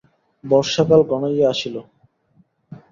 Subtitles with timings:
[0.43, 1.75] বর্ষাকাল ঘনাইয়া আসিল।